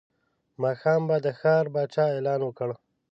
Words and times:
ماښام 0.61 1.01
به 1.09 1.17
د 1.25 1.27
ښار 1.39 1.65
پاچا 1.73 2.05
اعلان 2.13 2.41
وکړ. 2.43 2.69